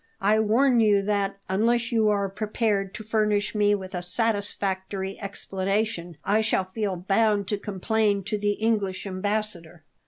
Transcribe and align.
I 0.19 0.39
warn 0.39 0.79
you 0.79 1.03
that, 1.03 1.37
unless 1.47 1.91
you 1.91 2.09
are 2.09 2.27
prepared 2.27 2.91
to 2.95 3.03
furnish 3.03 3.53
me 3.53 3.75
with 3.75 3.93
a 3.93 4.01
satisfactory 4.01 5.21
explanation, 5.21 6.17
I 6.25 6.41
shall 6.41 6.63
feel 6.65 6.95
bound 6.95 7.47
to 7.49 7.59
complain 7.59 8.23
to 8.23 8.39
the 8.39 8.53
English 8.53 9.05
Ambassador." 9.05 9.83